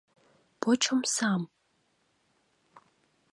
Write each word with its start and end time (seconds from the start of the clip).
Поч 0.61 0.81
омсам! 0.93 1.41